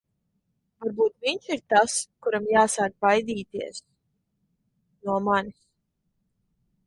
Varbūt 0.83 1.11
viņš 1.27 1.43
ir 1.55 1.59
tas, 1.73 1.97
kuram 2.27 2.47
jāsāk 2.53 2.95
baidīties... 3.05 3.83
no 5.09 5.19
manis. 5.27 5.61